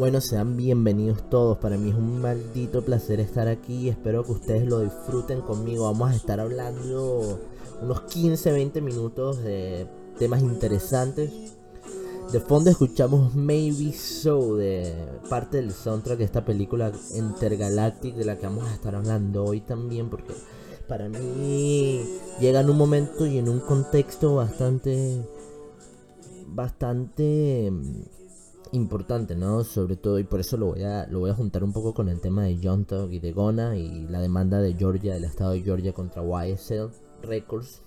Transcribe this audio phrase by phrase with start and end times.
[0.00, 1.58] Bueno, sean bienvenidos todos.
[1.58, 3.90] Para mí es un maldito placer estar aquí.
[3.90, 5.84] Espero que ustedes lo disfruten conmigo.
[5.84, 7.38] Vamos a estar hablando
[7.82, 9.86] unos 15-20 minutos de
[10.18, 11.30] temas interesantes.
[12.32, 14.94] De fondo escuchamos Maybe So de
[15.28, 19.60] parte del soundtrack de esta película Intergalactic de la que vamos a estar hablando hoy
[19.60, 20.32] también porque
[20.88, 22.06] para mí
[22.40, 25.20] llega en un momento y en un contexto bastante
[26.46, 27.70] bastante
[28.72, 29.64] importante, ¿no?
[29.64, 32.08] Sobre todo, y por eso lo voy a, lo voy a juntar un poco con
[32.08, 35.52] el tema de John Tug y de Gona y la demanda de Georgia, del estado
[35.52, 36.90] de Georgia contra YSL
[37.22, 37.82] Records.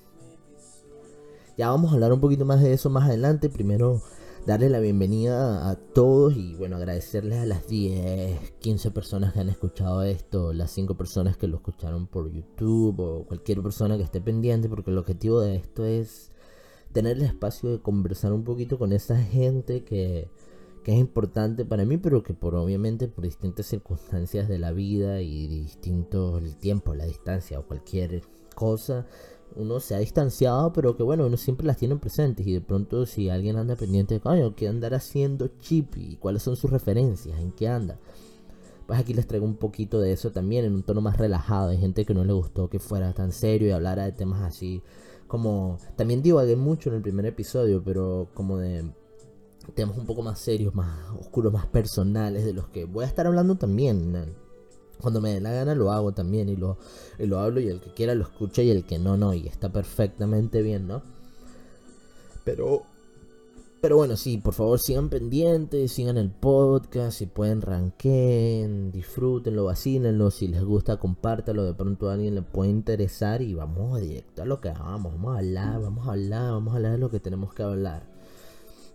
[1.58, 3.50] Ya vamos a hablar un poquito más de eso más adelante.
[3.50, 4.02] Primero,
[4.46, 9.50] darle la bienvenida a todos y bueno, agradecerles a las 10, 15 personas que han
[9.50, 14.20] escuchado esto, las 5 personas que lo escucharon por YouTube o cualquier persona que esté
[14.20, 16.32] pendiente, porque el objetivo de esto es
[16.91, 20.27] tener el espacio de conversar un poquito con esa gente que
[20.84, 25.22] que es importante para mí, pero que por obviamente por distintas circunstancias de la vida
[25.22, 28.21] y distintos el tiempo, la distancia o cualquier
[28.55, 29.07] cosa,
[29.55, 33.05] uno se ha distanciado, pero que bueno, uno siempre las tiene presentes y de pronto
[33.05, 37.40] si alguien anda pendiente de, coño, ¿qué andar haciendo Chip y cuáles son sus referencias?
[37.40, 38.00] ¿En qué anda?
[38.85, 41.70] Pues aquí les traigo un poquito de eso también en un tono más relajado.
[41.70, 44.82] Hay gente que no le gustó que fuera tan serio y hablara de temas así
[45.27, 45.77] como...
[45.96, 48.91] También divagué mucho en el primer episodio, pero como de
[49.72, 53.26] temas un poco más serios, más oscuros, más personales, de los que voy a estar
[53.26, 54.36] hablando también.
[55.02, 56.78] Cuando me dé la gana lo hago también y lo,
[57.18, 59.70] lo hablo y el que quiera lo escucha y el que no, no, y está
[59.70, 61.02] perfectamente bien, ¿no?
[62.46, 62.84] Pero,
[63.82, 70.31] pero bueno, sí, por favor sigan pendientes, sigan el podcast, si pueden ranquen, disfrútenlo, vacílenlo,
[70.31, 74.46] si les gusta compártalo, de pronto a alguien le puede interesar y vamos directo a
[74.46, 77.19] lo que vamos, vamos a hablar, vamos a hablar, vamos a hablar de lo que
[77.19, 78.12] tenemos que hablar.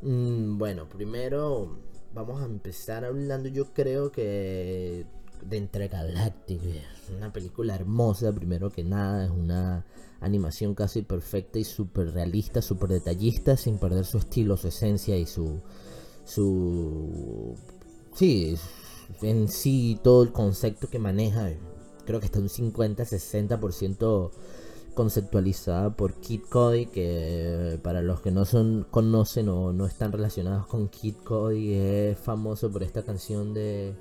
[0.02, 1.78] Mm, bueno, primero
[2.14, 5.06] vamos a empezar hablando, yo creo que
[5.42, 6.62] de Entre Galactic.
[6.62, 9.84] Es una película hermosa, primero que nada, es una
[10.20, 15.26] animación casi perfecta y súper realista, súper detallista, sin perder su estilo, su esencia y
[15.26, 15.60] su...
[16.24, 17.54] su
[18.14, 18.56] sí,
[19.22, 21.50] en sí todo el concepto que maneja.
[22.04, 24.30] Creo que está un 50-60%
[24.98, 30.66] conceptualizada por Kid Cody, que para los que no son conocen o no están relacionados
[30.66, 33.94] con Kid Cody es famoso por esta canción de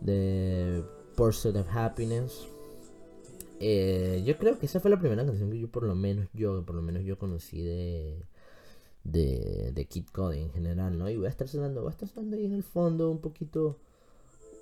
[0.00, 0.84] de
[1.16, 2.46] Pursuit of Happiness.
[3.58, 6.64] Eh, yo creo que esa fue la primera canción que yo por lo menos yo
[6.64, 8.22] por lo menos yo conocí de
[9.02, 11.10] de, de Kid Cody en general, ¿no?
[11.10, 13.80] Y voy a estar sonando, voy a estar sonando ahí en el fondo un poquito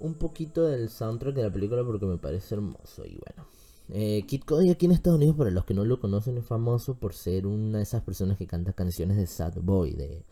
[0.01, 3.56] un poquito del soundtrack de la película porque me parece hermoso y bueno.
[3.91, 6.95] Eh, Kid Cody aquí en Estados Unidos, para los que no lo conocen, es famoso
[6.95, 10.23] por ser una de esas personas que canta canciones de sad boy, de,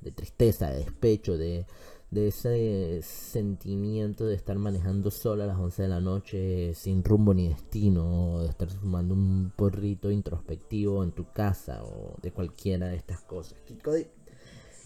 [0.00, 1.66] de tristeza, de despecho, de,
[2.10, 7.34] de ese sentimiento de estar manejando solo a las 11 de la noche sin rumbo
[7.34, 12.96] ni destino, de estar fumando un porrito introspectivo en tu casa o de cualquiera de
[12.96, 13.58] estas cosas.
[13.66, 14.06] Kid Cody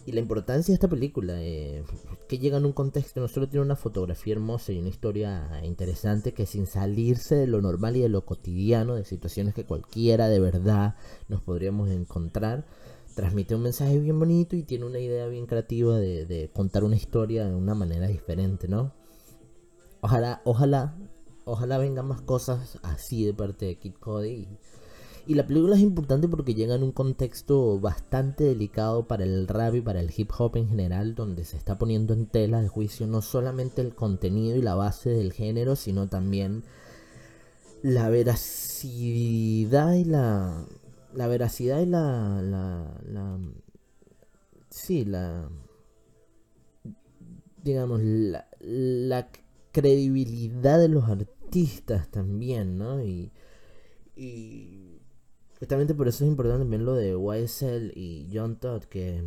[0.05, 1.83] y la importancia de esta película, eh,
[2.29, 6.33] que llega en un contexto, no solo tiene una fotografía hermosa y una historia interesante,
[6.33, 10.39] que sin salirse de lo normal y de lo cotidiano, de situaciones que cualquiera de
[10.39, 10.95] verdad
[11.27, 12.65] nos podríamos encontrar,
[13.15, 16.95] transmite un mensaje bien bonito y tiene una idea bien creativa de, de contar una
[16.95, 18.93] historia de una manera diferente, ¿no?
[20.01, 20.95] Ojalá, ojalá,
[21.45, 24.29] ojalá vengan más cosas así de parte de Kid Cody.
[24.29, 24.47] Y
[25.33, 29.81] la película es importante porque llega en un contexto bastante delicado para el rap y
[29.81, 33.23] para el hip hop en general, donde se está poniendo en tela de juicio no
[33.23, 36.63] solamente el contenido y la base del género, sino también
[37.81, 40.65] la veracidad y la.
[41.13, 42.41] La veracidad y la.
[42.41, 43.39] la, la
[44.69, 45.49] sí, la.
[47.63, 49.29] Digamos, la, la
[49.71, 53.03] credibilidad de los artistas también, ¿no?
[53.03, 53.31] Y.
[54.15, 54.84] Y
[55.65, 59.23] Justamente por eso es importante también lo de YSL y John Todd, que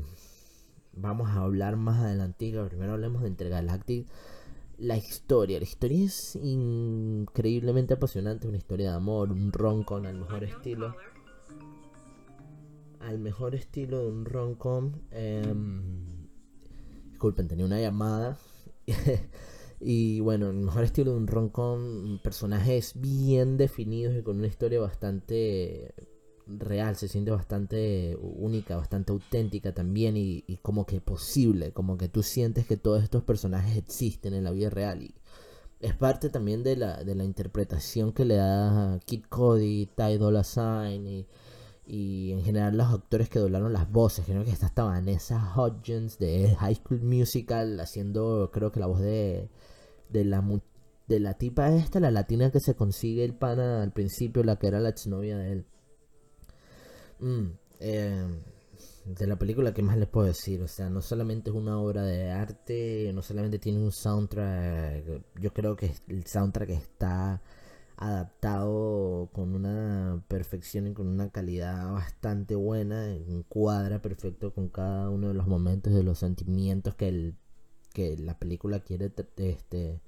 [0.93, 2.54] vamos a hablar más adelante.
[2.69, 4.06] Primero hablemos de Intergalactic.
[4.76, 10.44] La historia, la historia es increíblemente apasionante, una historia de amor, un roncon al mejor
[10.44, 10.94] estilo.
[13.00, 15.02] Al mejor estilo de un roncon.
[15.11, 15.55] Eh,
[17.11, 18.38] disculpen, tenía una llamada.
[19.81, 24.79] y bueno, el mejor estilo de un roncon, personajes bien definidos y con una historia
[24.79, 25.93] bastante
[26.49, 32.23] real, se siente bastante única, bastante auténtica también y, como que posible, como que tú
[32.23, 35.15] sientes que todos estos personajes existen en la vida real y
[35.81, 40.43] es parte también de la, de la interpretación que le da Kid Cody, Ty Dolla
[40.43, 41.27] Sign y,
[41.87, 44.25] y en general los actores que doblaron las voces.
[44.27, 49.01] Creo que está hasta Vanessa Hudgens de High School Musical haciendo, creo que la voz
[49.01, 49.49] de,
[50.11, 50.43] de la
[51.09, 54.67] de la tipa esta, la latina que se consigue el pana al principio, la que
[54.67, 55.67] era la exnovia de él.
[57.20, 57.47] Mm,
[57.81, 58.26] eh,
[59.05, 60.62] de la película, ¿qué más les puedo decir?
[60.62, 65.53] O sea, no solamente es una obra de arte, no solamente tiene un soundtrack, yo
[65.53, 67.43] creo que el soundtrack está
[67.97, 73.09] adaptado con una perfección y con una calidad bastante buena,
[73.49, 77.35] cuadra perfecto con cada uno de los momentos de los sentimientos que, el,
[77.93, 80.00] que la película quiere este,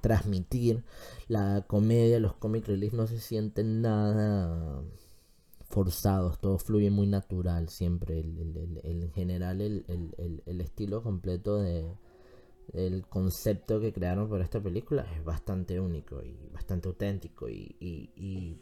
[0.00, 0.84] transmitir.
[1.28, 4.82] La comedia, los comic relief no se sienten nada
[5.68, 8.20] forzados, todo fluye muy natural siempre.
[8.20, 11.92] El, en general, el, estilo completo de,
[12.72, 18.60] el concepto que crearon para esta película es bastante único y bastante auténtico y,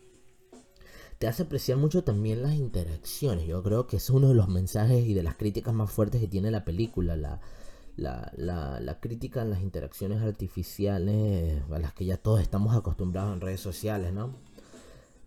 [1.18, 3.46] te hace apreciar mucho también las interacciones.
[3.46, 6.26] Yo creo que es uno de los mensajes y de las críticas más fuertes que
[6.26, 7.40] tiene la película, la,
[7.96, 13.32] la, la, la crítica en las interacciones artificiales a las que ya todos estamos acostumbrados
[13.32, 14.34] en redes sociales, ¿no?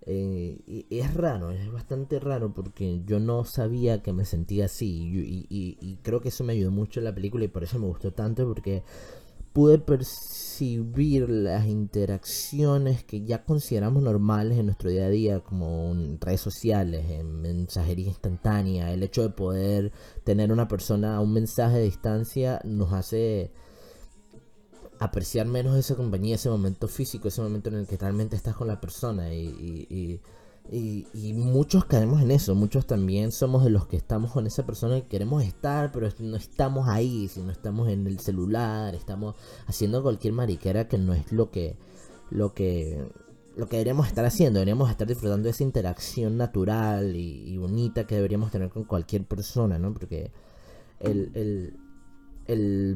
[0.10, 5.46] Eh, y es raro, es bastante raro porque yo no sabía que me sentía así.
[5.50, 8.14] Y, creo que eso me ayudó mucho en la película y por eso me gustó
[8.14, 8.84] tanto porque
[9.52, 16.22] pude percibir las interacciones que ya consideramos normales en nuestro día a día como en
[16.22, 19.92] redes sociales, en mensajería instantánea, el hecho de poder
[20.24, 23.52] tener una persona a un mensaje de distancia nos hace
[25.00, 28.68] apreciar menos esa compañía, ese momento físico, ese momento en el que realmente estás con
[28.68, 29.34] la persona.
[29.34, 30.20] Y,
[30.70, 34.98] y, muchos caemos en eso, muchos también somos de los que estamos con esa persona
[34.98, 39.36] y queremos estar, pero no estamos ahí, si no estamos en el celular, estamos
[39.68, 41.78] haciendo cualquier mariquera que no es lo que
[42.30, 43.08] lo que
[43.56, 48.16] lo que deberíamos estar haciendo, deberíamos estar disfrutando de esa interacción natural y, bonita que
[48.16, 49.94] deberíamos tener con cualquier persona, ¿no?
[49.94, 50.32] Porque
[51.00, 51.74] el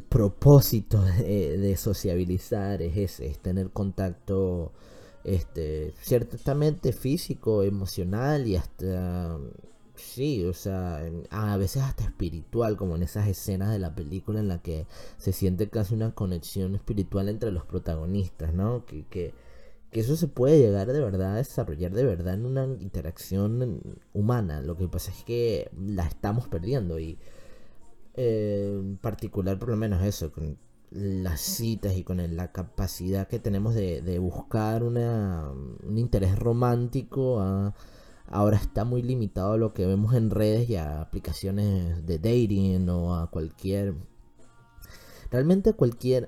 [0.08, 4.72] propósito de, sociabilizar es ese, es tener contacto
[5.24, 9.38] este ciertamente físico, emocional y hasta
[9.96, 14.48] sí, o sea, a veces hasta espiritual, como en esas escenas de la película en
[14.48, 14.88] la que
[15.18, 18.86] se siente casi una conexión espiritual entre los protagonistas, ¿no?
[18.86, 19.34] Que, que,
[19.92, 24.62] que eso se puede llegar de verdad a desarrollar de verdad en una interacción humana.
[24.62, 27.18] Lo que pasa es que la estamos perdiendo y
[28.16, 30.58] en particular por lo menos eso, con
[30.92, 37.42] las citas y con la capacidad que tenemos de, buscar una, un interés romántico,
[38.28, 42.90] ahora está muy limitado a lo que vemos en redes y a aplicaciones de dating
[42.90, 43.96] o a cualquier...
[45.30, 46.28] Realmente cualquier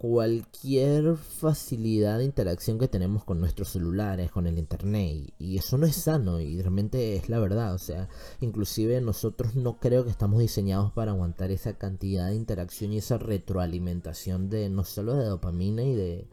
[0.00, 5.84] cualquier facilidad de interacción que tenemos con nuestros celulares, con el internet, y, eso no
[5.84, 8.08] es sano, y realmente es la verdad, o sea,
[8.40, 13.18] inclusive nosotros no creo que estamos diseñados para aguantar esa cantidad de interacción y esa
[13.18, 16.26] retroalimentación de no solo de dopamina y de...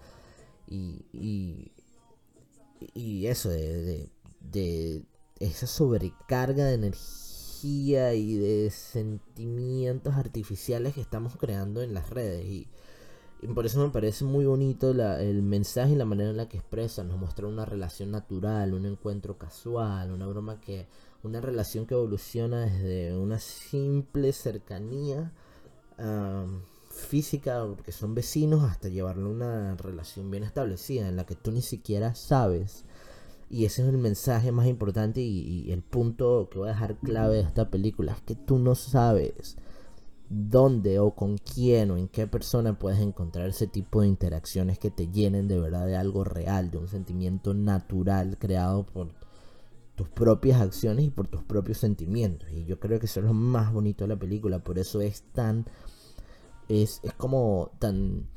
[0.69, 1.73] y,
[2.93, 4.09] y, eso, de,
[4.39, 5.03] de
[5.41, 12.69] esa sobrecarga de energía y de sentimientos artificiales que estamos creando en las redes y
[13.41, 16.57] y por eso me parece muy bonito el mensaje y la manera en la que
[16.57, 17.03] expresa.
[17.03, 20.87] Nos muestra una relación natural, un encuentro casual, una broma que.
[21.23, 25.33] Una relación que evoluciona desde una simple cercanía
[26.91, 31.51] física, porque son vecinos, hasta llevarlo a una relación bien establecida en la que tú
[31.51, 32.85] ni siquiera sabes.
[33.49, 36.97] Y ese es el mensaje más importante y, y el punto que voy a dejar
[36.97, 39.57] clave de esta película: es que tú no sabes
[40.29, 44.91] dónde o con quién o en qué persona puedes encontrar ese tipo de interacciones que
[44.91, 49.09] te llenen de verdad de algo real, de un sentimiento natural creado por
[49.95, 52.49] tus propias acciones y por tus propios sentimientos.
[52.51, 55.23] Y yo creo que eso es lo más bonito de la película, por eso es
[55.33, 55.65] tan
[56.69, 58.27] es, es como tan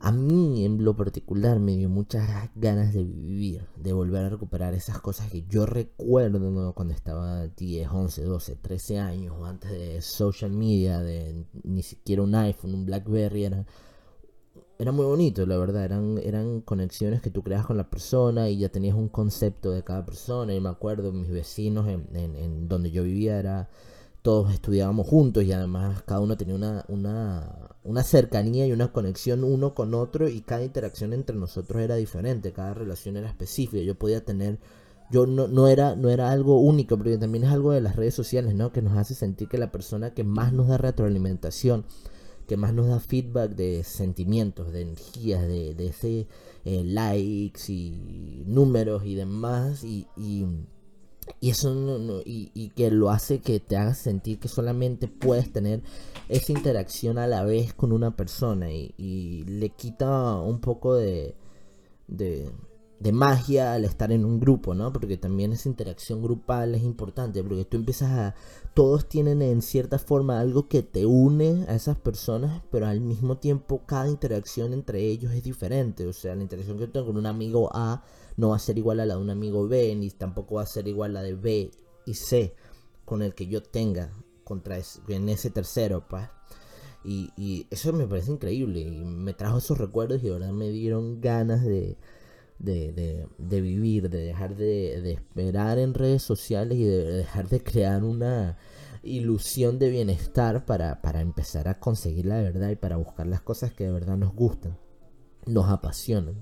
[0.00, 4.74] a mí en lo particular me dio muchas ganas de vivir, de volver a recuperar
[4.74, 10.52] esas cosas que yo recuerdo cuando estaba 10, 11, 12, 13 años, antes de social
[10.52, 13.66] media, de ni siquiera un iPhone, un Blackberry, era,
[14.78, 18.58] era muy bonito, la verdad, eran, eran conexiones que tú creas con la persona y
[18.58, 20.54] ya tenías un concepto de cada persona.
[20.54, 23.68] Y me acuerdo, mis vecinos en, en, en donde yo vivía era
[24.22, 27.70] todos estudiábamos juntos y además cada uno tenía una, una,
[28.02, 32.74] cercanía y una conexión uno con otro y cada interacción entre nosotros era diferente, cada
[32.74, 33.82] relación era específica.
[33.82, 34.58] Yo podía tener,
[35.10, 38.14] yo no, no, era, no era algo único, pero también es algo de las redes
[38.14, 38.72] sociales, ¿no?
[38.72, 41.86] Que nos hace sentir que la persona que más nos da retroalimentación,
[42.46, 46.26] que más nos da feedback de sentimientos, de energías, de, de ese
[46.64, 50.46] eh, likes y números y demás, y Y
[51.40, 55.82] eso y, que lo hace que te haga sentir que solamente puedes tener
[56.28, 61.34] esa interacción a la vez con una persona y, le quita un poco de,
[62.06, 62.50] de,
[63.00, 64.92] de, magia al estar en un grupo, ¿no?
[64.92, 68.34] Porque también esa interacción grupal es importante, porque tú empiezas a...
[68.74, 73.38] Todos tienen en cierta forma algo que te une a esas personas, pero al mismo
[73.38, 76.06] tiempo cada interacción entre ellos es diferente.
[76.06, 78.04] O sea, la interacción que tengo con un amigo A
[78.38, 80.66] no va a ser igual a la de un amigo B, ni tampoco va a
[80.66, 81.70] ser igual a la de B
[82.06, 82.54] y C
[83.04, 84.12] con el que yo tenga
[84.44, 86.24] contra ese, en ese tercero, pues.
[87.04, 91.20] Y, eso me parece increíble y me trajo esos recuerdos y de verdad me dieron
[91.20, 91.96] ganas de,
[92.58, 97.62] de, de, vivir, de dejar de, de, esperar en redes sociales y de dejar de
[97.62, 98.58] crear una
[99.02, 103.72] ilusión de bienestar para, para empezar a conseguir la verdad y para buscar las cosas
[103.72, 104.76] que de verdad nos gustan,
[105.46, 106.36] nos apasionan.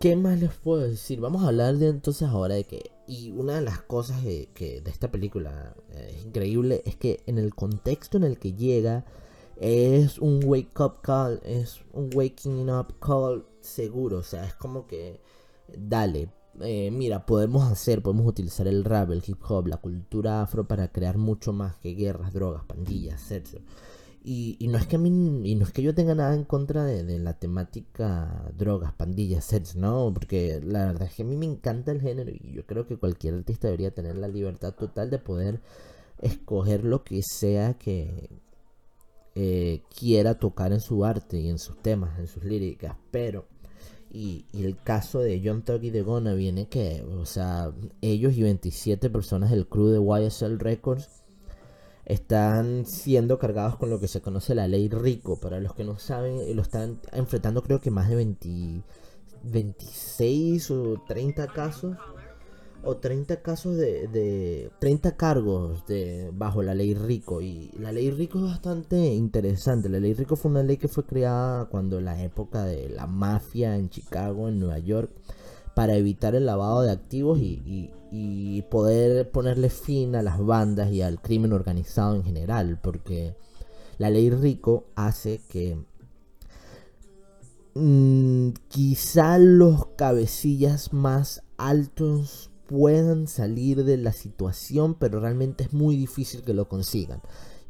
[0.00, 1.20] ¿Qué más les puedo decir?
[1.20, 2.90] Vamos a hablar de entonces ahora de que...
[3.06, 7.38] Y una de las cosas que, de esta película eh, es increíble es que en
[7.38, 9.04] el contexto en el que llega
[9.56, 14.18] es un wake up call, es un waking up call seguro.
[14.18, 15.20] O sea, es como que...
[15.76, 20.68] Dale, eh, mira, podemos hacer, podemos utilizar el rap, el hip hop, la cultura afro
[20.68, 23.60] para crear mucho más que guerras, drogas, pandillas, etc.
[24.26, 25.10] Y, no es que a mí,
[25.44, 29.76] y no es que yo tenga nada en contra de, la temática drogas, pandillas, sets,
[29.76, 30.10] ¿no?
[30.14, 32.96] Porque la verdad es que a mí me encanta el género y yo creo que
[32.96, 35.60] cualquier artista debería tener la libertad total de poder
[36.22, 38.30] escoger lo que sea que
[39.34, 42.96] eh, quiera tocar en su arte y en sus temas, en sus líricas.
[43.10, 43.46] Pero,
[44.10, 48.32] y, y el caso de John Tugg y de Gona viene que, o sea, ellos
[48.38, 51.23] y 27 personas del crew de YSL Records
[52.06, 55.40] están siendo cargados con lo que se conoce la ley Rico.
[55.40, 58.82] Para los que no saben, lo están enfrentando creo que más de 20,
[59.44, 61.96] 26 o 30 casos.
[62.86, 67.40] O 30 casos de, de 30 cargos de, bajo la ley Rico.
[67.40, 69.88] Y la ley Rico es bastante interesante.
[69.88, 73.76] La ley Rico fue una ley que fue creada cuando la época de la mafia
[73.76, 75.10] en Chicago, en Nueva York
[75.74, 77.90] para evitar el lavado de activos y,
[78.70, 83.36] poder ponerle fin a las bandas y al crimen organizado en general, porque
[83.98, 85.78] la ley Rico hace que
[87.74, 95.96] mm, quizá los cabecillas más altos puedan salir de la situación, pero realmente es muy
[95.96, 97.20] difícil que lo consigan.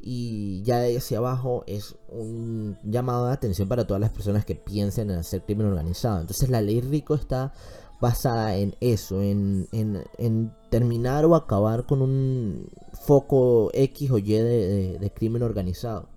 [0.07, 4.55] Y ya de hacia abajo es un llamado de atención para todas las personas que
[4.55, 6.21] piensen en hacer crimen organizado.
[6.21, 7.55] Entonces la ley Rico está
[8.01, 12.69] basada en eso, en, en, terminar o acabar con un
[13.07, 16.09] foco X o Y de, crimen organizado.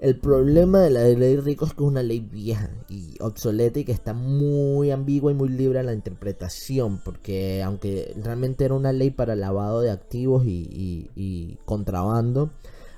[0.00, 3.84] El problema de la ley rico es que es una ley vieja y obsoleta y
[3.84, 8.92] que está muy ambigua y muy libre a la interpretación, porque aunque realmente era una
[8.92, 12.50] ley para lavado de activos y, y contrabando,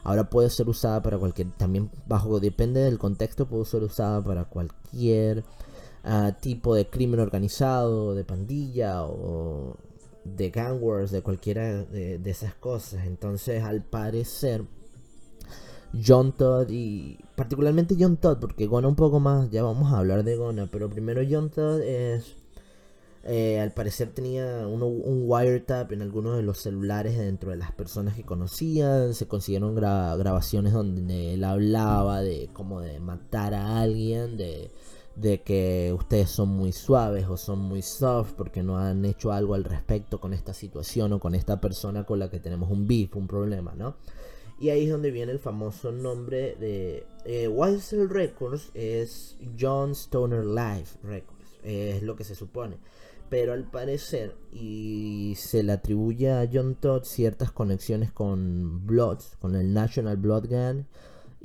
[0.02, 4.46] ahora puede ser usada para cualquier, también bajo, depende del contexto, puede ser usada para
[4.46, 5.44] cualquier
[6.40, 9.76] tipo de crimen organizado, de pandilla o
[10.24, 13.06] de gang wars, de cualquiera de, esas cosas.
[13.06, 14.64] Entonces, al parecer,
[16.04, 20.24] John Todd y particularmente John Todd, porque Gona un poco más, ya vamos a hablar
[20.24, 22.34] de Gona, pero primero John Todd es,
[23.22, 28.14] eh, al parecer tenía un wiretap en algunos de los celulares dentro de las personas
[28.14, 34.70] que conocían, se consiguieron grabaciones donde él hablaba de como de matar a alguien, de
[35.16, 39.54] de que ustedes son muy suaves o son muy soft porque no han hecho algo
[39.54, 43.16] al respecto con esta situación o con esta persona con la que tenemos un beef,
[43.16, 43.96] un problema, ¿no?
[44.58, 47.48] Y ahí es donde viene el famoso nombre de eh,
[48.08, 52.76] Records, es John Stoner Life Records, es lo que se supone.
[53.30, 59.56] Pero al parecer, y se le atribuye a John Todd ciertas conexiones con Bloods, con
[59.56, 60.84] el National Blood Gang,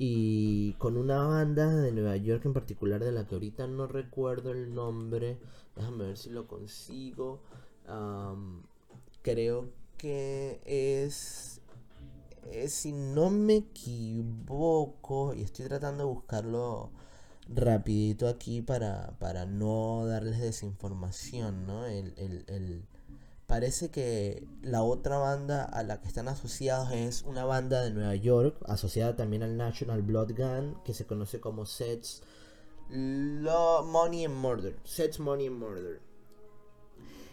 [0.02, 4.54] y con una banda de Nueva York en particular de la que ahorita no recuerdo
[4.54, 5.38] el nombre.
[5.76, 7.42] Déjame ver si lo consigo.
[9.22, 11.60] creo que es,
[12.68, 16.92] si no me equivoco, y estoy tratando de buscarlo
[17.50, 21.86] rapidito aquí para, para no darles desinformación, ¿no?
[21.86, 22.86] el, el
[23.50, 28.14] parece que la otra banda a la que están asociados es una banda de Nueva
[28.14, 32.22] York, asociada también al National Blood Gun, que se conoce como Sets
[32.92, 34.76] Money and Murder.
[34.84, 36.00] Sets Money and Murder.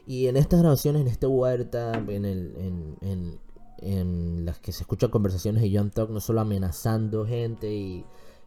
[0.07, 3.39] Y en estas grabaciones, en este el, en,
[3.83, 8.07] en, las que se escuchan conversaciones de John Talk, no solo amenazando gente y,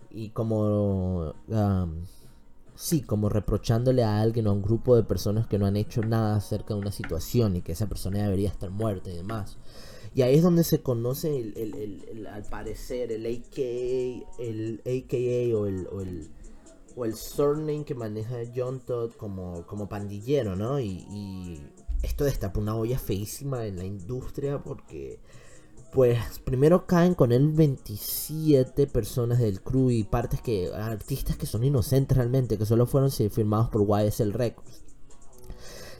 [0.09, 2.03] y como um,
[2.79, 6.01] sí, como reprochándole a alguien o a un grupo de personas que no han hecho
[6.01, 9.57] nada acerca de una situación y que esa persona debería estar muerta y demás.
[10.15, 15.87] Y ahí es donde se conoce el, al parecer el AKA, el AKA o el,
[15.91, 16.29] o el,
[16.95, 20.79] o el surname que maneja John Todd como, como pandillero, ¿no?
[20.79, 21.61] Y, y
[22.01, 25.19] esto destapa una olla feísima en la industria porque
[25.91, 31.63] pues primero caen con él 27 personas del crew y partes que artistas que son
[31.63, 34.83] inocentes realmente, que solo fueron firmados por YSL Records.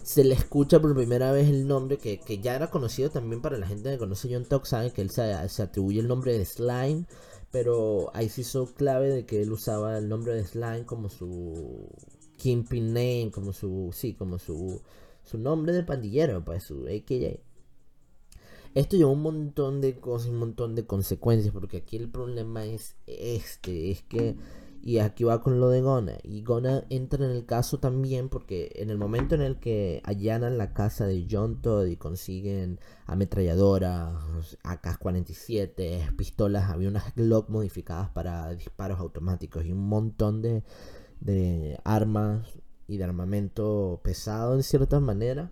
[0.04, 3.68] Se le escucha por primera vez el nombre que, ya era conocido también para la
[3.68, 5.22] gente que conoce John Talk, saben que él se,
[5.62, 7.06] atribuye el nombre de Slime,
[7.52, 11.90] pero ahí se hizo clave de que él usaba el nombre de Slime como su
[12.38, 14.82] Kingpin name, como su, sí, como su,
[15.24, 17.49] su nombre de pandillero, pues su AKJ.
[18.76, 22.96] Esto lleva un montón de cosas, un montón de consecuencias, porque aquí el problema es
[23.08, 24.36] este, es que,
[24.84, 28.72] y aquí va con lo de Gona, y Gona entra en el caso también porque
[28.76, 34.14] en el momento en el que allanan la casa de John Todd y consiguen ametralladoras,
[34.64, 40.64] AK-47, pistolas, había unas Glock modificadas para disparos automáticos y un montón de,
[41.22, 42.48] de armas
[42.88, 45.52] y de armamento pesado en cierta manera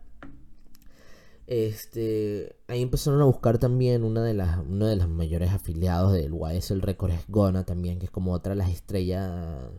[1.47, 6.33] este, ahí empezaron a buscar también una de las, uno de los mayores afiliados del
[6.33, 9.71] YSL Records es Gona también, que es como otra de las estrellas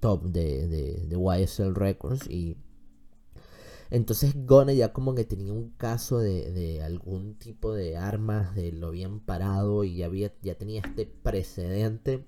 [0.00, 2.28] top de, de, de YSL Records.
[2.28, 2.58] Y
[3.90, 8.72] entonces Gona ya como que tenía un caso de, de, algún tipo de armas, de
[8.72, 12.26] lo habían parado y ya, había, ya tenía este precedente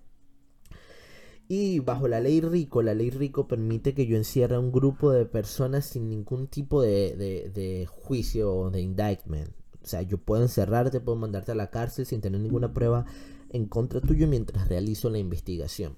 [1.48, 5.12] y bajo la ley Rico, la ley Rico permite que yo encierre a un grupo
[5.12, 7.16] de personas sin ningún tipo de,
[7.52, 9.50] de, juicio o de indictment.
[9.82, 13.06] O sea, yo puedo encerrarte, puedo mandarte a la cárcel sin tener ninguna prueba
[13.50, 15.96] en contra tuyo mientras realizo la investigación.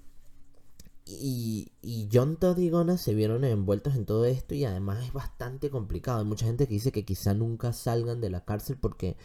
[1.06, 5.14] Y, y John Todd y Gona se vieron envueltos en todo esto y además es
[5.14, 6.18] bastante complicado.
[6.18, 9.16] Hay mucha gente que dice que quizá nunca salgan de la cárcel porque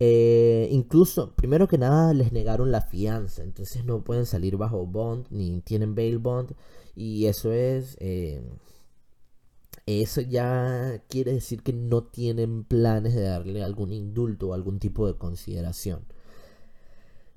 [0.00, 5.26] eh, incluso, primero que nada, les negaron la fianza, entonces no pueden salir bajo bond,
[5.30, 6.54] ni tienen bail bond,
[6.96, 7.96] y eso es...
[8.00, 8.42] Eh,
[9.86, 15.06] eso ya quiere decir que no tienen planes de darle algún indulto o algún tipo
[15.06, 16.04] de consideración.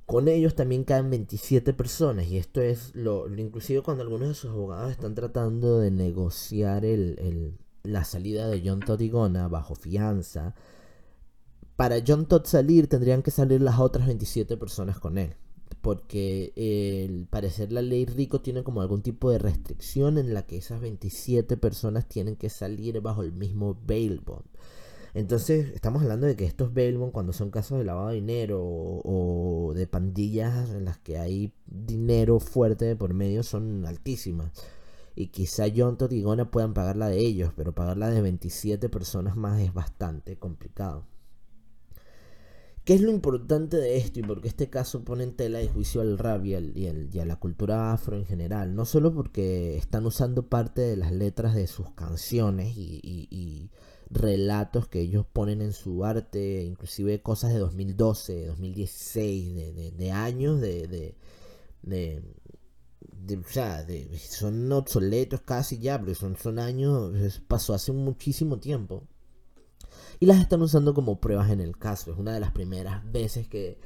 [0.05, 2.27] Con ellos también caen 27 personas.
[2.27, 7.57] Y esto es lo, inclusive cuando algunos de sus abogados están tratando de negociar el,
[7.83, 10.55] la salida de John Todigona bajo fianza,
[11.75, 15.35] para John Todd salir tendrían que salir las otras 27 personas con él.
[15.81, 16.53] Porque
[17.09, 20.79] al parecer la ley Rico tiene como algún tipo de restricción en la que esas
[20.79, 24.45] 27 personas tienen que salir bajo el mismo bail bond.
[25.13, 28.61] Entonces estamos hablando de que estos bail bond cuando son casos de lavado de dinero
[28.63, 34.51] o, de pandillas en las que hay dinero fuerte por medio son altísimas.
[35.15, 38.21] Y quizá John Todd y Gona puedan pagar la de ellos, pero pagar la de
[38.21, 41.05] 27 personas más es bastante complicado.
[42.85, 45.69] ¿Qué es lo importante de esto y por qué este caso pone en tela de
[45.69, 48.75] juicio al rap y, a la cultura afro en general?
[48.75, 53.69] No solo porque están usando parte de las letras de sus canciones y,
[54.09, 61.15] relatos que ellos ponen en su arte, inclusive cosas de 2012, 2016, de, años de,
[61.81, 62.21] de,
[63.37, 63.87] o sea,
[64.29, 69.07] son obsoletos casi ya, pero son, son años, pasó hace muchísimo tiempo
[70.23, 72.13] y las están usando como pruebas en el caso.
[72.13, 73.77] Es una de las primeras veces que,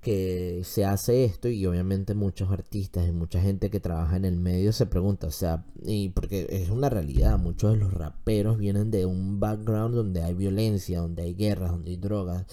[0.00, 4.36] que se hace esto y obviamente muchos artistas y mucha gente que trabaja en el
[4.36, 8.92] medio se pregunta, o sea, y porque es una realidad, muchos de los raperos vienen
[8.92, 12.46] de un background donde hay violencia, donde hay guerras, donde hay drogas.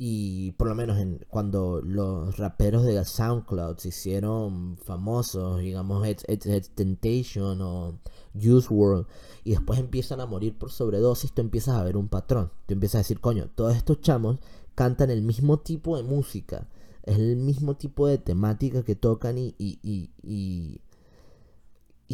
[0.00, 6.70] Y por lo menos en, cuando los raperos de SoundCloud se hicieron famosos, digamos, It's,
[6.76, 7.98] Temptation o
[8.32, 9.06] Juice World,
[9.42, 12.52] y después empiezan a morir por sobredosis, tú empiezas a ver un patrón.
[12.66, 14.38] Tú empiezas a decir, coño, todos estos chamos
[14.76, 16.68] cantan el mismo tipo de música,
[17.02, 20.80] es el mismo tipo de temática que tocan y, y, y y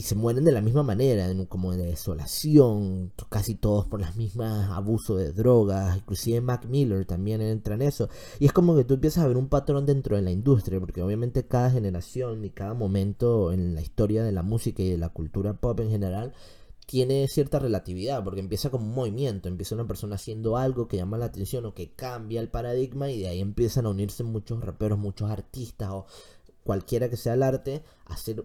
[0.02, 5.18] se mueren de la misma manera, como de desolación, casi todos por las mismas abusos
[5.18, 8.08] de drogas, inclusive Mac Miller también entra en eso.
[8.40, 11.00] Y es como que tú empiezas a ver un patrón dentro de la industria, porque
[11.00, 15.10] obviamente cada generación y cada momento en la historia de la música y de la
[15.10, 16.34] cultura pop en general
[16.86, 21.18] tiene cierta relatividad, porque empieza como un movimiento, empieza una persona haciendo algo que llama
[21.18, 24.98] la atención o que cambia el paradigma y de ahí empiezan a unirse muchos raperos,
[24.98, 26.06] muchos artistas o
[26.64, 28.44] cualquiera que sea el arte a hacer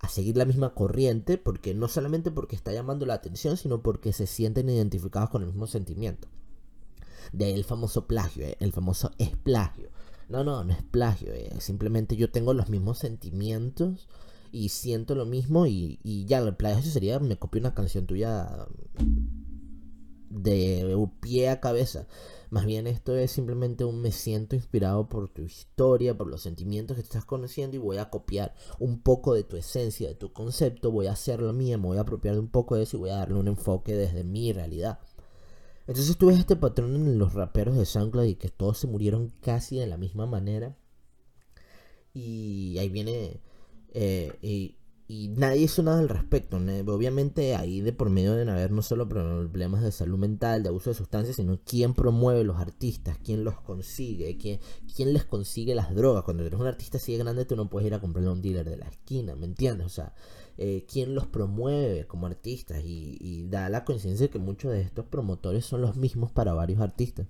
[0.00, 4.12] a seguir la misma corriente, porque no solamente porque está llamando la atención, sino porque
[4.12, 6.28] se sienten identificados con el mismo sentimiento.
[7.32, 9.90] De ahí el famoso plagio, eh, el famoso es plagio.
[10.28, 14.08] No, no, no es plagio, eh, simplemente yo tengo los mismos sentimientos
[14.52, 18.66] y siento lo mismo y, y ya, el plagio sería me copio una canción tuya
[20.30, 22.06] de pie a cabeza.
[22.50, 26.96] Más bien esto es simplemente un me siento inspirado por tu historia, por los sentimientos
[26.96, 30.90] que estás conociendo y voy a copiar un poco de tu esencia, de tu concepto,
[30.90, 33.10] voy a hacerlo mía, me voy a apropiar de un poco de eso y voy
[33.10, 34.98] a darle un enfoque desde mi realidad.
[35.86, 39.32] Entonces tú ves este patrón en los raperos de SoundCloud y que todos se murieron
[39.40, 40.76] casi de la misma manera.
[42.14, 43.40] Y ahí viene...
[43.94, 44.76] Eh, y,
[45.10, 46.58] y nadie hizo nada al respecto.
[46.58, 50.90] Obviamente ahí de por medio deben haber no solo problemas de salud mental, de abuso
[50.90, 54.60] de sustancias, sino quién promueve los artistas, quién los consigue, quién,
[54.94, 56.24] quién les consigue las drogas.
[56.24, 58.42] Cuando eres un artista así de grande, tú no puedes ir a comprarle a un
[58.42, 59.86] dealer de la esquina, ¿me entiendes?
[59.86, 60.14] O sea,
[60.58, 65.06] eh, quién los promueve como artistas y, da la coincidencia de que muchos de estos
[65.06, 67.26] promotores son los mismos para varios artistas.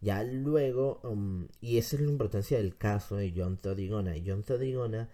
[0.00, 4.14] Ya luego, um, y esa es la importancia del caso de John Todigona.
[4.24, 5.08] John Todigona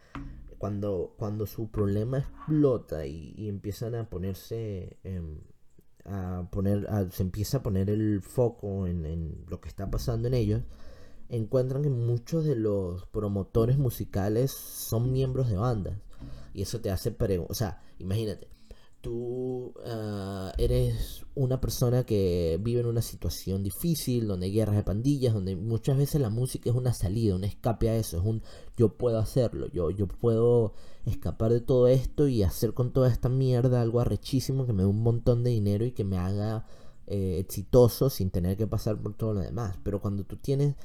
[0.62, 4.96] cuando, cuando su problema explota y, empiezan a ponerse
[6.04, 10.62] a poner se empieza a poner el foco en, lo que está pasando en ellos
[11.28, 15.98] encuentran que muchos de los promotores musicales son miembros de bandas.
[16.54, 17.12] Y eso te hace
[17.48, 18.46] o sea imagínate
[19.02, 24.82] tú ah, eres una persona que vive en una situación difícil, donde hay guerras de
[24.84, 28.42] pandillas, donde muchas veces la música es una salida, un escape a eso, es un
[28.76, 33.28] yo puedo hacerlo, yo, yo puedo escapar de todo esto y hacer con toda esta
[33.28, 36.66] mierda algo arrechísimo que me dé un montón de dinero y que me haga
[37.08, 39.76] eh, exitoso sin tener que pasar por todo lo demás.
[39.82, 40.76] Pero cuando tú tienes,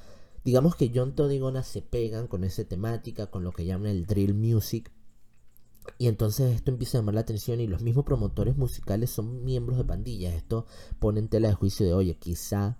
[0.43, 3.91] digamos que John Todd y Gona se pegan con esa temática, con lo que llaman
[3.91, 4.91] el drill music,
[5.97, 9.77] y entonces esto empieza a llamar la atención y los mismos promotores musicales son miembros
[9.77, 10.33] de pandillas.
[10.33, 10.65] Esto
[10.99, 12.77] pone en tela de juicio de, oye, quizá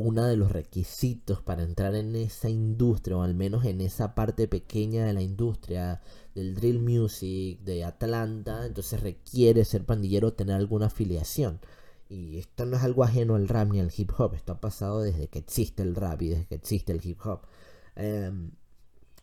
[0.00, 4.48] uno de los requisitos para entrar en esa industria, o al menos en esa parte
[4.48, 6.00] pequeña de la industria
[6.34, 11.60] del drill music de Atlanta, entonces requiere ser pandillero tener alguna afiliación.
[12.08, 15.02] Y esto no es algo ajeno al rap ni al hip hop, esto ha pasado
[15.02, 17.42] desde que existe el rap y desde que existe el hip hop.
[17.94, 18.52] Em,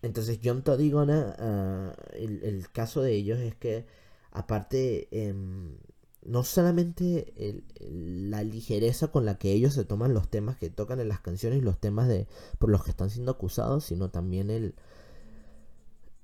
[0.01, 3.85] entonces John Todd y Gona, el, caso de ellos es que
[4.31, 5.77] aparte, em,
[6.23, 7.33] no solamente
[7.79, 11.59] la ligereza con la que ellos se toman los temas que tocan en las canciones
[11.59, 12.27] y los temas de
[12.59, 14.75] por los que están siendo acusados, sino también el,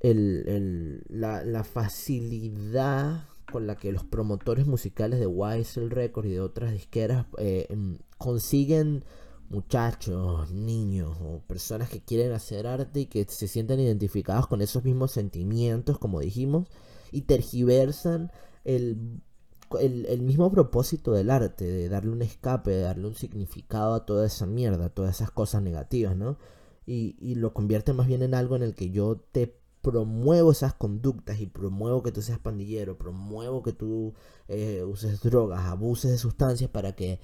[0.03, 6.41] el, la, la, facilidad con la que los promotores musicales de Weissel Records y de
[6.41, 9.05] otras disqueras eh, em, consiguen
[9.49, 14.83] muchachos, niños o personas que quieren hacer arte y que se sienten identificados con esos
[14.83, 16.67] mismos sentimientos, como dijimos,
[17.11, 18.31] y tergiversan
[18.63, 19.21] el,
[19.79, 24.25] el, mismo propósito del arte, de darle un escape, de darle un significado a toda
[24.25, 26.37] esa mierda, a todas esas cosas negativas, ¿no?
[26.85, 30.73] Y, y lo convierte más bien en algo en el que yo te promuevo esas
[30.73, 34.13] conductas y promuevo que tú seas pandillero, promuevo que tú
[34.47, 37.19] eh, uses drogas, abuses de sustancias para que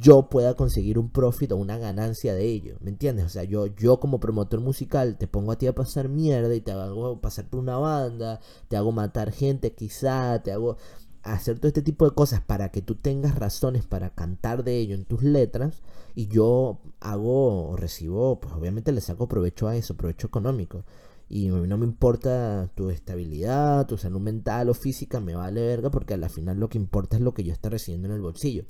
[0.00, 3.26] yo pueda conseguir un profit o una ganancia de ello, ¿me entiendes?
[3.26, 6.60] O sea, yo, yo como promotor musical te pongo a ti a pasar mierda y
[6.60, 10.76] te hago pasar por una banda, te hago matar gente quizá, te hago
[11.22, 14.94] hacer todo este tipo de cosas para que tú tengas razones para cantar de ello
[14.94, 15.82] en tus letras
[16.14, 20.84] y yo hago o recibo, pues obviamente le saco provecho a eso, provecho económico.
[21.30, 26.14] Y no me importa tu estabilidad, tu salud mental o física, me vale verga porque
[26.14, 28.64] al final lo que importa es lo que yo esté recibiendo en el bolsillo.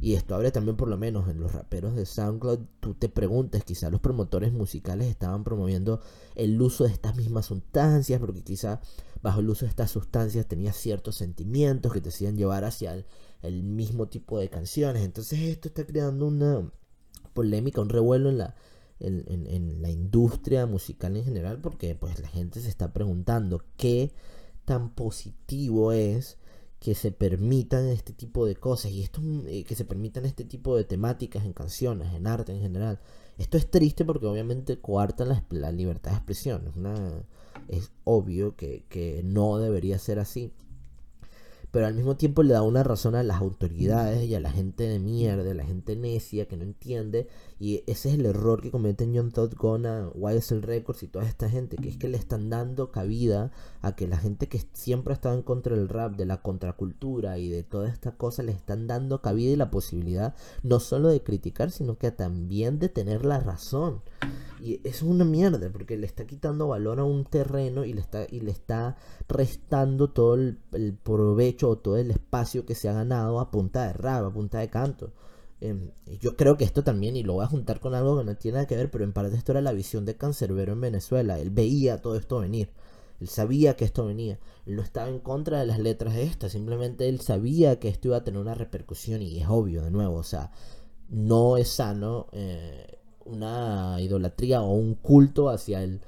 [0.00, 3.62] Y esto abre también por lo menos en los raperos de SoundCloud, tú te preguntas,
[3.62, 6.00] quizá los promotores musicales estaban promoviendo
[6.34, 8.80] el uso de estas mismas sustancias, porque quizá
[9.22, 13.06] bajo el uso de estas sustancias tenías ciertos sentimientos que te hacían llevar hacia el,
[13.42, 15.04] el mismo tipo de canciones.
[15.04, 16.68] Entonces esto está creando una
[17.32, 18.56] polémica, un revuelo en la
[19.02, 24.12] en, la industria musical en general porque pues la gente se está preguntando qué
[24.64, 26.38] tan positivo es
[26.78, 30.76] que se permitan este tipo de cosas y esto eh, que se permitan este tipo
[30.76, 33.00] de temáticas en canciones, en arte en general.
[33.38, 36.66] Esto es triste porque obviamente coartan la, libertad de expresión.
[36.68, 37.24] Es, una,
[37.68, 40.52] es obvio que, que no debería ser así
[41.72, 44.84] pero al mismo tiempo le da una razón a las autoridades y a la gente
[44.84, 47.28] de mierda, a la gente necia que no entiende.
[47.62, 51.48] Y ese es el error que cometen John Todd Gona, YSL Records y toda esta
[51.48, 55.14] gente, que es que le están dando cabida a que la gente que siempre ha
[55.14, 58.88] estado en contra del rap, de la contracultura y de toda esta cosa, le están
[58.88, 63.38] dando cabida y la posibilidad no solo de criticar, sino que también de tener la
[63.38, 64.02] razón.
[64.60, 68.26] Y es una mierda, porque le está quitando valor a un terreno y le está,
[68.28, 68.96] y le está
[69.28, 70.58] restando todo el,
[71.04, 74.58] provecho o todo el espacio que se ha ganado a punta de rap, a punta
[74.58, 75.12] de canto.
[75.64, 78.36] Em, yo creo que esto también, y lo voy a juntar con algo que no
[78.36, 81.38] tiene nada que ver, pero en parte esto era la visión de Cancerbero en Venezuela.
[81.38, 82.70] Él veía todo esto venir.
[83.20, 84.40] Él sabía que esto venía.
[84.66, 86.48] Él no estaba en contra de las letras de esta.
[86.48, 90.16] Simplemente él sabía que esto iba a tener una repercusión y es obvio, de nuevo.
[90.16, 90.50] O sea,
[91.08, 96.00] no es sano eh, una idolatría o un culto hacia el,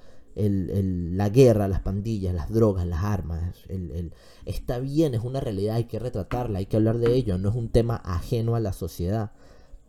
[1.16, 3.54] la guerra, las pandillas, las drogas, las armas.
[3.68, 4.12] El,
[4.46, 7.38] está bien, es una realidad, hay que retratarla, hay que hablar de ello.
[7.38, 9.30] No es un tema ajeno a la sociedad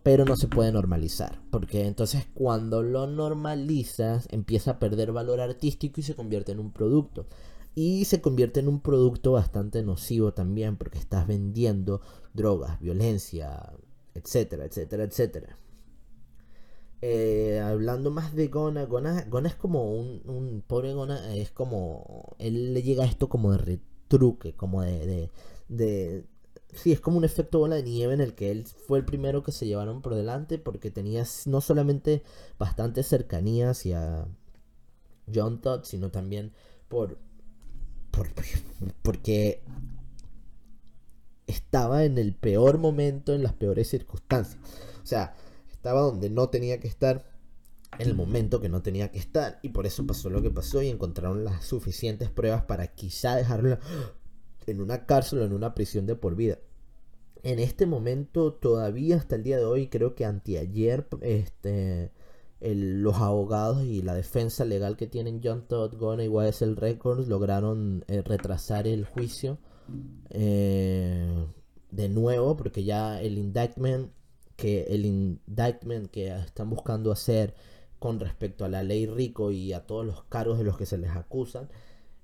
[0.05, 5.99] pero no se puede normalizar, porque entonces cuando lo normalizas empieza a perder valor artístico
[5.99, 7.25] y se convierte en un producto.
[7.73, 12.01] Y se convierte en un producto bastante nocivo también, porque estás vendiendo
[12.35, 13.73] drogas, violencia,
[14.13, 15.57] etcétera, etcétera, etcétera.
[17.01, 22.75] Eh, hablando más de Gona, Gona, es como un, un, pobre Gona, es como, él
[22.75, 25.31] le llega a esto como de retruque, como de,
[25.67, 26.25] de
[26.75, 29.43] Sí, es como un efecto bola de nieve en el que él fue el primero
[29.43, 32.23] que se llevaron por delante porque tenía no solamente
[32.59, 34.27] bastante cercanía hacia
[35.33, 36.51] John Todd, sino también
[36.87, 37.17] por,
[38.11, 38.29] por
[39.01, 39.63] porque
[41.47, 44.57] estaba en el peor momento, en las peores circunstancias.
[45.03, 45.35] O sea,
[45.71, 47.25] estaba donde no tenía que estar,
[47.97, 49.59] en el momento que no tenía que estar.
[49.61, 53.79] Y por eso pasó lo que pasó y encontraron las suficientes pruebas para quizá dejarlo
[54.67, 56.59] en una cárcel o en una prisión de por vida.
[57.43, 62.11] En este momento, todavía hasta el día de hoy, creo que anteayer, este,
[62.59, 68.03] los abogados y la defensa legal que tienen John Todd, Gona y YSL Records lograron
[68.07, 69.59] eh, retrasar el juicio
[70.31, 71.45] eh,
[71.91, 74.11] de nuevo, porque ya el indictment
[74.55, 77.53] que el indictment que están buscando hacer
[77.99, 80.97] con respecto a la ley Rico y a todos los cargos de los que se
[80.97, 81.69] les acusan,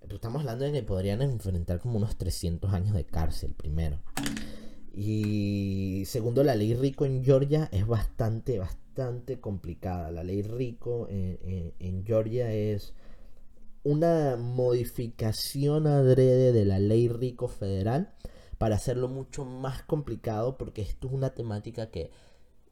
[0.10, 4.02] estamos hablando de que podrían enfrentar como unos 300 años de cárcel primero.
[4.94, 10.12] Y segundo, la ley Rico en Georgia es bastante, bastante complicada.
[10.12, 12.94] La ley Rico en, Georgia es
[13.84, 18.14] una modificación adrede de la ley Rico federal
[18.58, 22.12] para hacerlo mucho más complicado porque esto es una temática que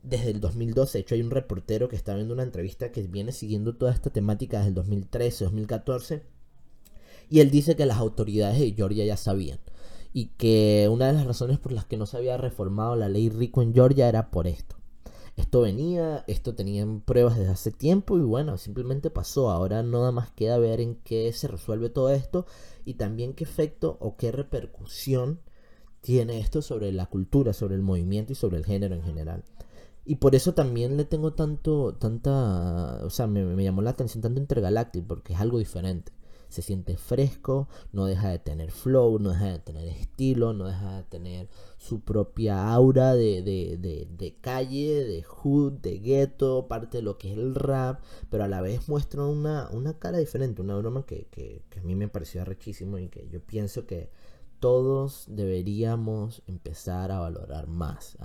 [0.04, 3.32] desde el 2012, de hecho hay un reportero que está viendo una entrevista que viene
[3.32, 6.39] siguiendo toda esta temática desde el 2013, 2014
[7.30, 9.60] y él dice que las autoridades de Georgia ya sabían
[10.14, 13.30] y que una de las razones por las que no se había reformado la ley
[13.30, 14.76] Rico en Georgia era por esto.
[15.38, 19.52] Esto venía, esto tenían pruebas desde hace tiempo y bueno, simplemente pasó.
[19.52, 22.46] Ahora nada más queda ver en qué se resuelve todo esto
[22.84, 25.40] y también qué efecto o qué repercusión
[26.02, 29.44] tiene esto sobre la cultura, sobre el movimiento y sobre el género en general.
[30.06, 34.42] Y por eso también le tengo tanto, tanta, o sea, me, llamó la atención tanto
[34.42, 36.12] Intergalactic, porque es algo diferente
[36.50, 40.98] se siente fresco, no deja de tener flow, no deja de tener estilo, no deja
[40.98, 43.78] de tener su propia aura de, de,
[44.10, 48.48] de, calle, de hood, de ghetto, parte de lo que es el rap, pero a
[48.48, 52.44] la vez muestra una, una cara diferente, una broma que, que, a mí me pareció
[52.44, 54.10] rechísimo y que yo pienso que
[54.60, 58.18] todos deberíamos empezar a valorar más.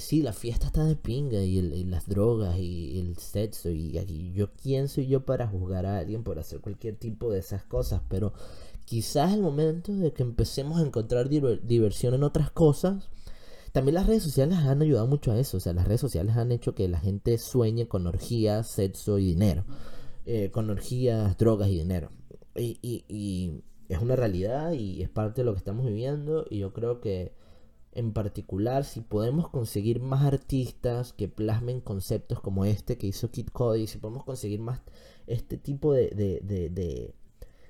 [0.00, 4.52] Sí, la fiesta está de pinga y, las drogas y, el sexo y aquí yo
[4.52, 8.32] quién soy yo para juzgar a alguien por hacer cualquier tipo de esas cosas, pero
[8.84, 13.08] quizás el momento de que empecemos a encontrar diversión en otras cosas.
[13.72, 16.50] También las redes sociales han ayudado mucho a eso, o sea, las redes sociales han
[16.50, 19.64] hecho que la gente sueñe con orgías, sexo y dinero,
[20.26, 22.10] eh, con orgías, drogas y dinero.
[22.56, 26.58] Y, y, y es una realidad y es parte de lo que estamos viviendo y
[26.58, 27.32] yo creo que
[27.92, 33.48] en particular, si podemos conseguir más artistas que plasmen conceptos como este que hizo Kid
[33.48, 34.80] Cody, si podemos conseguir más
[35.26, 37.14] este tipo de, de,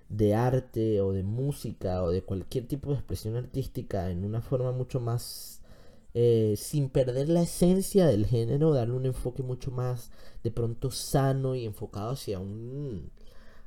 [0.09, 4.73] de, arte o de música o de cualquier tipo de expresión artística en una forma
[4.73, 5.63] mucho más
[6.15, 10.11] eh, sin perder la esencia del género, darle un enfoque mucho más
[10.43, 13.11] de pronto sano y enfocado hacia un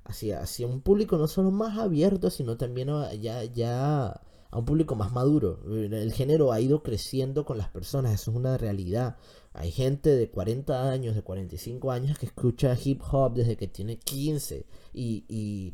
[0.05, 2.89] hacia, hacia un público no solo más abierto, sino también
[3.21, 4.21] ya
[4.53, 5.59] a un público más maduro.
[5.67, 9.17] El género ha ido creciendo con las personas, eso es una realidad.
[9.53, 13.97] Hay gente de 40 años, de 45 años que escucha hip hop desde que tiene
[13.97, 15.73] 15 y, y,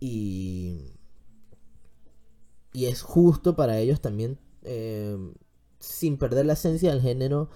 [0.00, 0.94] y,
[2.72, 5.18] y es justo para ellos también, eh,
[5.78, 7.50] sin perder la esencia del género,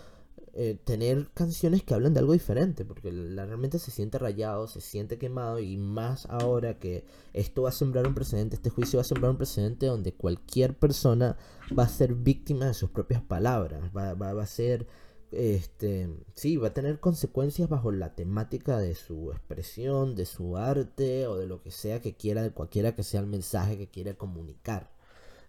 [0.55, 5.17] eh, tener canciones que hablan de algo diferente, porque realmente se siente rayado, se siente
[5.17, 9.05] quemado y más ahora que esto va a sembrar un precedente, este juicio va a
[9.05, 11.39] sembrar un precedente donde cualquier persona
[11.77, 14.87] va a ser víctima de sus propias palabras, va, va, va a ser,
[15.31, 21.27] este, sí, va a tener consecuencias bajo la temática de su expresión, de su arte
[21.29, 24.13] o de lo que sea que quiera, de cualquiera que sea el mensaje que quiera
[24.15, 24.91] comunicar.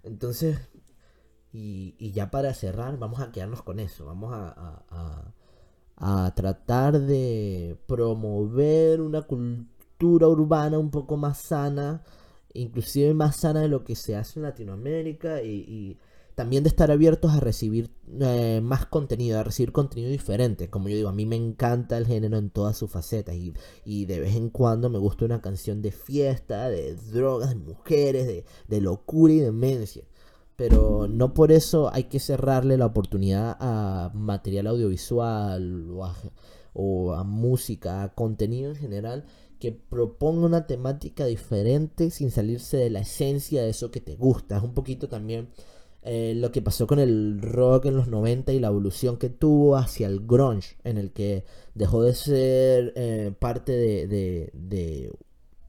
[0.04, 0.58] Entonces,
[1.54, 4.06] y, ya para cerrar, vamos a quedarnos con eso.
[4.06, 5.34] Vamos a,
[5.98, 12.04] a, tratar de promover una cultura cultura urbana un poco más sana,
[12.54, 15.98] inclusive más sana de lo que se hace en Latinoamérica y,
[16.36, 20.68] también de estar abiertos a recibir eh, más contenido, a recibir contenido diferente.
[20.68, 23.54] Como yo digo, a mí me encanta el género en todas sus facetas y,
[23.86, 28.26] y de vez en cuando me gusta una canción de fiesta, de drogas, de mujeres,
[28.26, 30.06] de, de locura y demencia
[30.56, 35.90] pero no por eso hay que cerrarle la oportunidad a material audiovisual
[36.74, 39.26] o a, música, a contenido en general
[39.60, 44.58] que proponga una temática diferente sin salirse de la esencia de eso que te gusta.
[44.58, 45.50] Es un poquito también
[46.04, 49.78] eh, lo que pasó con el rock en los 90 y la evolución que tuvo
[49.78, 55.12] hacia el grunge, en el que dejó de ser eh, parte de, de,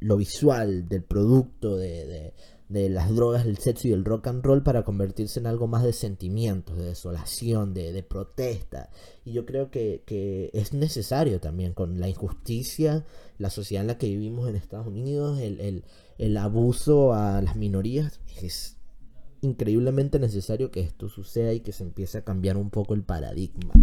[0.01, 2.35] lo visual, del producto, de, de
[2.69, 5.93] las drogas, el sexo y el rock and roll para convertirse en algo más de
[5.93, 8.91] sentimientos, de desolación, de, protesta.
[9.25, 13.05] Y yo creo que, es necesario también con la injusticia,
[13.39, 15.85] la sociedad en la que vivimos en Estados Unidos, el,
[16.19, 18.21] el abuso a las minorías.
[18.41, 18.77] Es
[19.43, 23.75] increíblemente necesario que esto suceda y que se empiece a cambiar un poco el paradigma.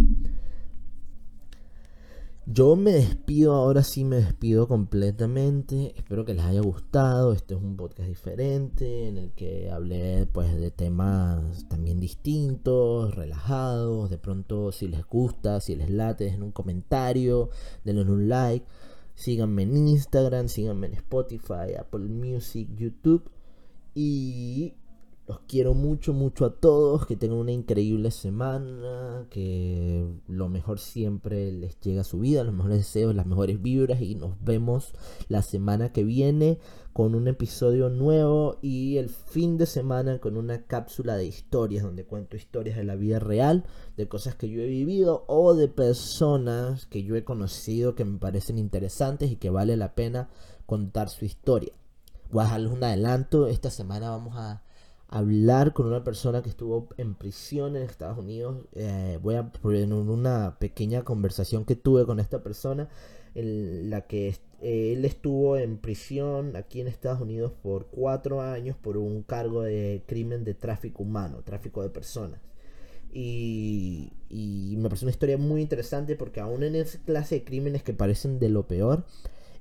[2.44, 5.94] Yo me despido, ahora sí me despido completamente.
[5.96, 7.32] Espero que les haya gustado.
[7.32, 14.10] Este es un podcast diferente en el que hablé pues de temas también distintos, relajados.
[14.10, 17.50] De pronto si les gusta, si les late, dejen un comentario,
[17.84, 18.66] denle un like.
[19.14, 23.30] Síganme en Instagram, síganme en Spotify, Apple Music, YouTube.
[23.94, 24.74] Y
[25.26, 27.06] los quiero mucho, mucho a todos.
[27.06, 29.26] Que tengan una increíble semana.
[29.30, 32.44] Que lo mejor siempre les llega a su vida.
[32.44, 34.00] Los mejores deseos, las mejores vibras.
[34.00, 34.92] Y nos vemos
[35.28, 36.58] la semana que viene
[36.92, 38.58] con un episodio nuevo.
[38.62, 41.84] Y el fin de semana con una cápsula de historias.
[41.84, 43.64] Donde cuento historias de la vida real.
[43.96, 45.24] De cosas que yo he vivido.
[45.28, 49.94] O de personas que yo he conocido que me parecen interesantes y que vale la
[49.94, 50.28] pena
[50.66, 51.72] contar su historia.
[52.30, 53.46] Voy a dejarles un adelanto.
[53.46, 54.62] Esta semana vamos a
[55.12, 58.64] hablar con una persona que estuvo en prisión en Estados Unidos.
[58.74, 62.88] Eh, voy a poner una pequeña conversación que tuve con esta persona
[63.34, 68.96] en la que él estuvo en prisión aquí en Estados Unidos por cuatro años por
[68.96, 72.40] un cargo de crimen de tráfico humano, tráfico de personas.
[73.12, 77.82] Y, y me parece una historia muy interesante porque aún en esa clase de crímenes
[77.82, 79.04] que parecen de lo peor,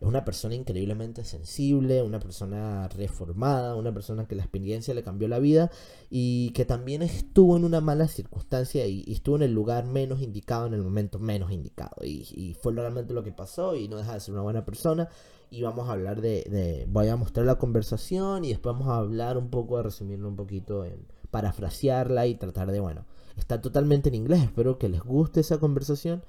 [0.02, 5.28] es una persona increíblemente sensible, una persona reformada, una persona que la experiencia le cambió
[5.28, 5.70] la vida
[6.10, 10.66] y que también estuvo en una mala circunstancia y, estuvo en el lugar menos indicado,
[10.66, 12.04] en el momento menos indicado.
[12.04, 15.08] Y, fue realmente lo que pasó y no deja de ser una buena persona.
[15.52, 19.38] Y vamos a hablar de, voy a mostrar la conversación y después vamos a hablar
[19.38, 23.06] un poco, a resumirlo un poquito, en parafrasearla y tratar de, bueno,
[23.38, 26.24] está totalmente en inglés, espero que les guste esa conversación.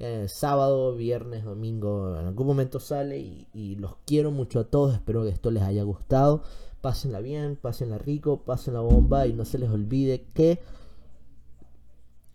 [0.00, 5.22] Eh, sábado, viernes, domingo, en algún momento sale y, los quiero mucho a todos, espero
[5.22, 6.42] que esto les haya gustado.
[6.80, 10.60] Pásenla bien, pásenla rico, pásenla bomba y no se les olvide que...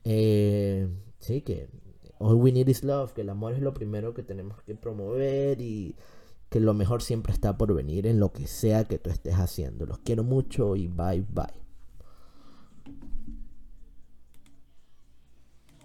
[0.05, 0.87] Eh,
[1.19, 1.69] sí, que
[2.19, 5.61] all we need is love, que el amor es lo primero que tenemos que promover
[5.61, 5.95] y
[6.49, 9.85] que lo mejor siempre está por venir en lo que sea que tú estés haciendo.
[9.85, 11.68] Los quiero mucho y bye bye.